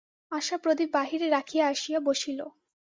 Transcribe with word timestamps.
আশা 0.31 0.55
প্রদীপ 0.57 0.89
বাহিরে 0.93 1.27
রাখিয়া 1.29 1.65
আসিয়া 1.67 1.99
বসিল। 1.99 2.39